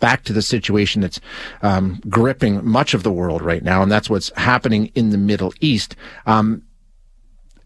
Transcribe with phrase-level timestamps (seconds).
[0.00, 1.20] back to the situation that's
[1.62, 5.52] um, gripping much of the world right now, and that's what's happening in the Middle
[5.60, 5.94] East.
[6.26, 6.62] Um,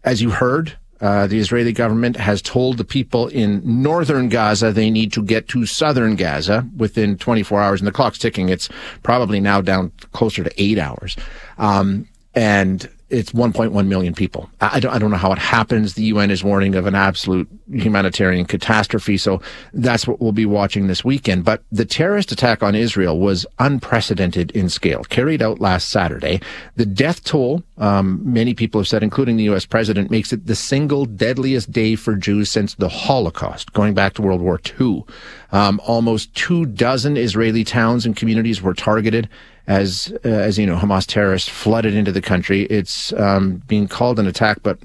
[0.03, 4.89] as you heard, uh, the Israeli government has told the people in northern Gaza they
[4.89, 8.49] need to get to southern Gaza within 24 hours, and the clock's ticking.
[8.49, 8.69] It's
[9.03, 11.15] probably now down closer to eight hours.
[11.57, 14.49] Um, and it's 1.1 million people.
[14.61, 15.93] I don't, I don't know how it happens.
[15.93, 19.17] The UN is warning of an absolute humanitarian catastrophe.
[19.17, 19.41] So
[19.73, 21.45] that's what we'll be watching this weekend.
[21.45, 26.41] But the terrorist attack on Israel was unprecedented in scale, carried out last Saturday.
[26.77, 29.67] The death toll, um, many people have said, including the U.S.
[29.67, 34.23] president, makes it the single deadliest day for Jews since the Holocaust, going back to
[34.23, 35.03] World War II.
[35.51, 39.29] Um, almost two dozen Israeli towns and communities were targeted
[39.67, 42.63] as uh, as you know, Hamas terrorists flooded into the country.
[42.63, 44.77] It's um, being called an attack, but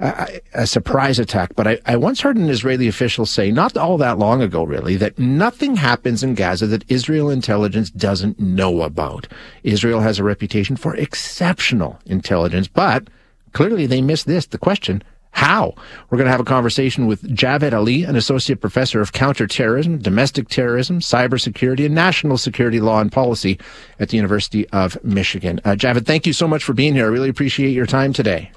[0.00, 1.54] uh, a surprise attack.
[1.54, 4.96] But I, I once heard an Israeli official say, not all that long ago, really,
[4.96, 9.28] that nothing happens in Gaza that Israel intelligence doesn't know about.
[9.62, 13.08] Israel has a reputation for exceptional intelligence, but
[13.52, 14.46] clearly they missed this.
[14.46, 15.02] The question
[15.32, 15.74] how?
[16.08, 20.48] We're going to have a conversation with Javed Ali, an associate professor of counterterrorism, domestic
[20.48, 23.58] terrorism, cybersecurity, and national security law and policy
[23.98, 25.60] at the University of Michigan.
[25.64, 27.06] Uh, Javed, thank you so much for being here.
[27.06, 28.52] I really appreciate your time today.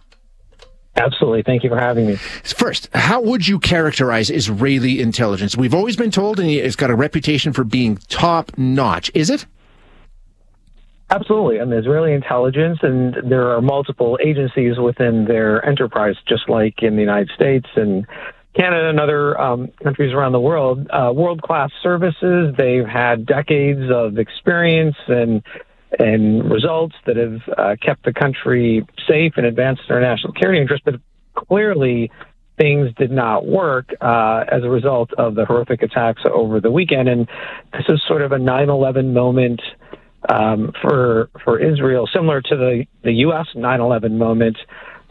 [0.98, 1.44] Absolutely.
[1.44, 2.16] Thank you for having me.
[2.16, 5.58] First, how would you characterize Israeli intelligence?
[5.58, 9.12] We've always been told and it's got a reputation for being top notch.
[9.14, 9.46] Is it?
[11.10, 11.58] Absolutely.
[11.60, 17.02] And Israeli intelligence, and there are multiple agencies within their enterprise, just like in the
[17.02, 18.08] United States and
[18.56, 20.88] Canada and other um, countries around the world.
[20.90, 22.56] Uh, World class services.
[22.58, 25.44] They've had decades of experience and
[26.00, 30.84] and results that have uh, kept the country safe and advanced their national security interests.
[30.84, 31.00] But
[31.48, 32.12] clearly,
[32.58, 37.08] things did not work uh, as a result of the horrific attacks over the weekend.
[37.08, 37.28] And
[37.74, 39.62] this is sort of a 9 11 moment
[40.30, 43.48] um, for for Israel, similar to the the U.S.
[43.56, 44.58] 9/11 moment.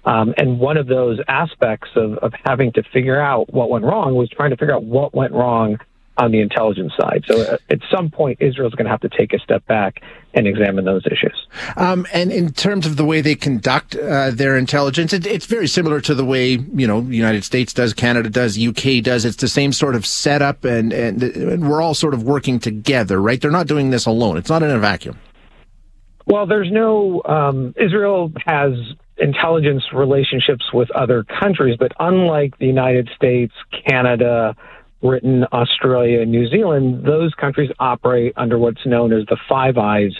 [0.06, 4.14] Um, and one of those aspects of, of having to figure out what went wrong
[4.14, 5.78] was trying to figure out what went wrong
[6.16, 7.24] on the intelligence side.
[7.26, 10.00] So uh, at some point, Israel's going to have to take a step back
[10.32, 11.46] and examine those issues.
[11.76, 15.66] Um, and in terms of the way they conduct uh, their intelligence, it, it's very
[15.66, 19.24] similar to the way you know the United States does, Canada does, UK does.
[19.24, 23.20] It's the same sort of setup, and, and, and we're all sort of working together,
[23.20, 23.40] right?
[23.40, 24.36] They're not doing this alone.
[24.36, 25.18] It's not in a vacuum.
[26.26, 28.72] Well, there's no um, Israel has
[29.16, 33.52] intelligence relationships with other countries, but unlike the United States,
[33.86, 34.56] Canada,
[35.04, 40.12] Britain, Australia, and New Zealand, those countries operate under what's known as the Five Eyes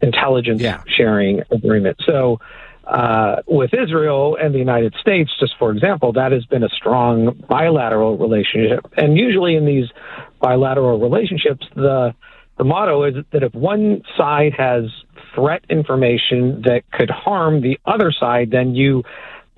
[0.00, 0.82] intelligence yeah.
[0.86, 1.98] sharing agreement.
[2.06, 2.40] So,
[2.86, 7.38] uh, with Israel and the United States, just for example, that has been a strong
[7.50, 8.80] bilateral relationship.
[8.96, 9.88] And usually in these
[10.40, 12.14] bilateral relationships, the
[12.56, 14.84] the motto is that if one side has
[15.34, 19.02] threat information that could harm the other side, then you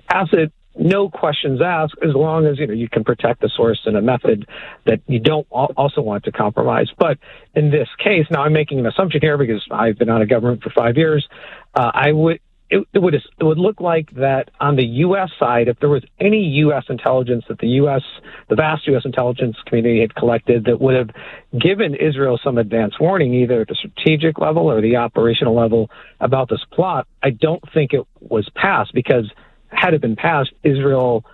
[0.09, 3.81] pass it no questions asked as long as you know you can protect the source
[3.85, 4.47] in a method
[4.85, 7.17] that you don't also want to compromise but
[7.55, 10.61] in this case now i'm making an assumption here because i've been out of government
[10.63, 11.27] for five years
[11.75, 12.39] uh, i would
[12.73, 15.29] it, it, would it would look like that on the U.S.
[15.37, 16.85] side, if there was any U.S.
[16.89, 18.01] intelligence that the U.S.
[18.49, 19.03] the vast U.S.
[19.05, 21.09] intelligence community had collected that would have
[21.59, 26.49] given Israel some advance warning, either at the strategic level or the operational level, about
[26.49, 29.29] this plot, I don't think it was passed because
[29.75, 31.25] had it been passed, Israel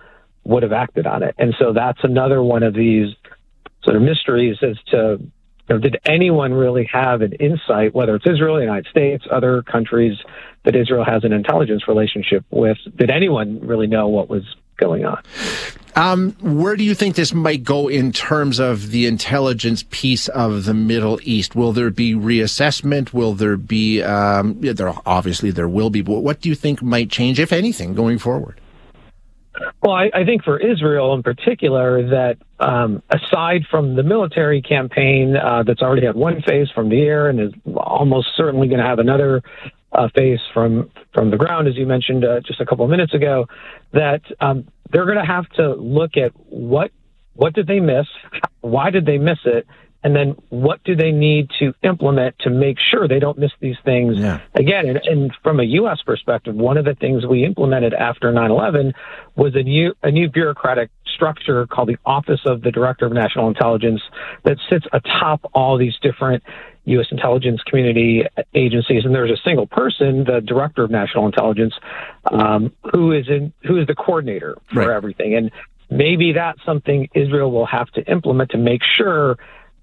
[0.44, 1.34] would have acted on it.
[1.38, 3.14] And so that's another one of these
[3.84, 8.26] sort of mysteries as to you know, did anyone really have an insight, whether it's
[8.26, 10.18] Israel, the United States, other countries
[10.64, 12.78] that Israel has an intelligence relationship with?
[12.96, 14.42] Did anyone really know what was
[14.80, 15.22] going on?
[15.96, 20.64] Um, where do you think this might go in terms of the intelligence piece of
[20.64, 21.54] the Middle East?
[21.54, 23.12] Will there be reassessment?
[23.12, 24.02] Will there be?
[24.02, 26.00] Um, yeah, there obviously there will be.
[26.00, 28.60] But what do you think might change, if anything, going forward?
[29.82, 35.36] Well, I, I think for Israel in particular, that um, aside from the military campaign
[35.36, 38.86] uh, that's already had one phase from the air and is almost certainly going to
[38.86, 39.42] have another
[39.92, 43.14] uh, phase from from the ground, as you mentioned uh, just a couple of minutes
[43.14, 43.46] ago,
[43.92, 46.90] that um, they're going to have to look at what
[47.34, 48.06] what did they miss,
[48.60, 49.66] why did they miss it,
[50.02, 53.76] and then what do they need to implement to make sure they don't miss these
[53.84, 54.40] things yeah.
[54.54, 58.92] again and, and, from a us perspective one of the things we implemented after 9-11
[59.36, 63.48] was a new a new bureaucratic structure called the office of the director of national
[63.48, 64.00] intelligence
[64.44, 66.42] that sits atop all these different
[66.90, 67.06] U.S.
[67.10, 71.74] intelligence community agencies, and there's a single person, the director of national intelligence,
[72.30, 74.90] um, who is in who is the coordinator for right.
[74.90, 75.34] everything.
[75.34, 75.50] And
[75.90, 79.38] maybe that's something Israel will have to implement to make sure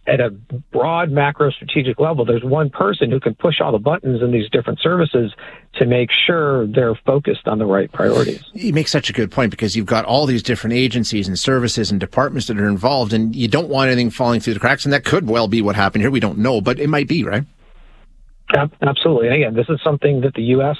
[0.08, 0.30] at a
[0.72, 4.50] broad macro strategic level, there's one person who can push all the buttons in these
[4.50, 5.34] different services
[5.76, 8.42] to make sure they're focused on the right priorities.
[8.54, 11.92] You make such a good point because you've got all these different agencies and services
[11.92, 14.86] and departments that are involved, and you don't want anything falling through the cracks.
[14.86, 16.12] And that could well be what happened here.
[16.12, 17.44] We don't know, but it might be, right?
[18.82, 19.28] Absolutely.
[19.28, 20.78] And again, this is something that the U.S.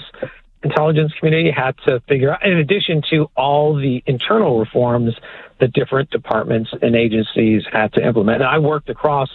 [0.70, 5.14] intelligence community had to figure out, in addition to all the internal reforms
[5.60, 8.42] that different departments and agencies had to implement.
[8.42, 9.30] And I worked across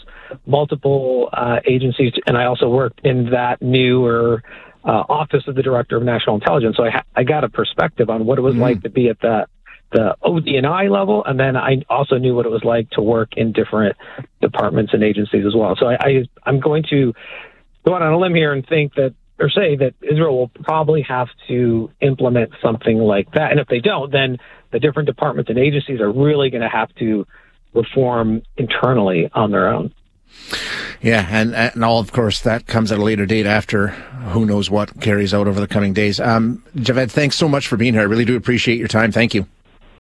[0.47, 4.43] multiple uh, agencies, and I also worked in that newer
[4.85, 6.77] uh, office of the director of national intelligence.
[6.77, 8.63] So I, ha- I got a perspective on what it was mm-hmm.
[8.63, 9.49] like to be at that
[9.93, 13.53] the ODNI level, and then I also knew what it was like to work in
[13.53, 13.95] different
[14.41, 15.77] departments and agencies as well.
[15.79, 17.13] So I, I I'm going to
[17.85, 21.03] go out on a limb here and think that or say that Israel will probably
[21.03, 23.51] have to implement something like that.
[23.51, 24.39] And if they don't, then
[24.71, 27.27] the different departments and agencies are really going to have to
[27.75, 29.93] reform internally on their own.
[31.03, 34.71] Yeah, and and all of course that comes at a later date after who knows
[34.71, 36.21] what carries out over the coming days.
[36.21, 38.03] Um, Javed, thanks so much for being here.
[38.03, 39.13] I really do appreciate your time.
[39.13, 39.47] Thank you.